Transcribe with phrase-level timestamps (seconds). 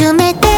[0.00, 0.49] 集めて